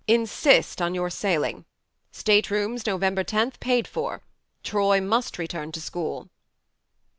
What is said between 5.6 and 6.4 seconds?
to school."